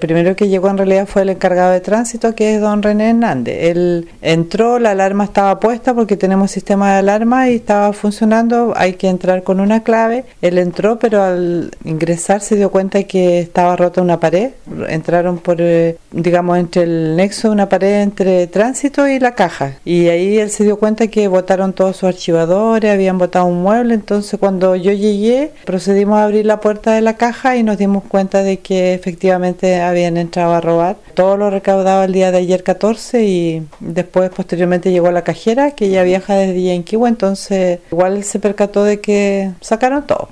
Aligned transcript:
Primero 0.00 0.36
que 0.36 0.46
llegó 0.46 0.70
en 0.70 0.78
realidad 0.78 1.08
fue 1.08 1.22
el 1.22 1.30
encargado 1.30 1.72
de 1.72 1.80
tránsito, 1.80 2.36
que 2.36 2.54
es 2.54 2.60
don 2.60 2.84
René 2.84 3.10
Hernández. 3.10 3.56
Él 3.62 4.08
entró, 4.22 4.78
la 4.78 4.92
alarma 4.92 5.24
estaba 5.24 5.58
puesta 5.58 5.92
porque 5.92 6.16
tenemos 6.16 6.52
sistema 6.52 6.92
de 6.92 6.98
alarma 7.00 7.50
y 7.50 7.56
estaba 7.56 7.92
funcionando. 7.92 8.74
Hay 8.76 8.92
que 8.92 9.08
entrar 9.08 9.42
con 9.42 9.58
una 9.58 9.82
clave. 9.82 10.24
Él 10.40 10.58
entró, 10.58 11.00
pero 11.00 11.24
al 11.24 11.72
ingresar 11.84 12.42
se 12.42 12.54
dio 12.54 12.70
cuenta 12.70 13.02
que 13.02 13.40
estaba 13.40 13.74
rota 13.74 14.00
una 14.00 14.20
pared. 14.20 14.52
Entraron 14.88 15.38
por, 15.38 15.56
eh, 15.58 15.98
digamos, 16.12 16.58
entre 16.58 16.84
el 16.84 17.16
nexo 17.16 17.50
una 17.50 17.68
pared 17.68 18.02
entre 18.02 18.46
tránsito 18.46 19.08
y 19.08 19.18
la 19.18 19.34
caja. 19.34 19.80
Y 19.84 20.06
ahí 20.10 20.38
él 20.38 20.50
se 20.50 20.62
dio 20.62 20.78
cuenta 20.78 21.08
que 21.08 21.26
botaron 21.26 21.72
todos 21.72 21.96
sus 21.96 22.08
archivadores, 22.08 22.92
habían 22.92 23.18
botado 23.18 23.46
un 23.46 23.62
mueble. 23.64 23.94
Entonces, 23.94 24.38
cuando 24.38 24.76
yo 24.76 24.92
llegué, 24.92 25.50
procedimos 25.64 26.20
a 26.20 26.22
abrir 26.22 26.46
la 26.46 26.60
puerta 26.60 26.92
de 26.92 27.00
la 27.00 27.16
caja 27.16 27.56
y 27.56 27.64
nos 27.64 27.78
dimos 27.78 28.04
cuenta 28.04 28.44
de 28.44 28.60
que 28.60 28.94
efectivamente 28.94 29.87
habían 29.88 30.16
entrado 30.16 30.54
a 30.54 30.60
robar. 30.60 30.96
Todo 31.14 31.36
lo 31.36 31.50
recaudado 31.50 32.04
el 32.04 32.12
día 32.12 32.30
de 32.30 32.38
ayer 32.38 32.62
14 32.62 33.24
y 33.24 33.62
después 33.80 34.30
posteriormente 34.30 34.90
llegó 34.90 35.10
la 35.10 35.22
cajera 35.22 35.72
que 35.72 35.90
ya 35.90 36.02
viaja 36.02 36.34
desde 36.34 36.62
Yanquiwa, 36.62 37.08
entonces 37.08 37.80
igual 37.90 38.24
se 38.24 38.38
percató 38.38 38.84
de 38.84 39.00
que 39.00 39.50
sacaron 39.60 40.06
todo. 40.06 40.28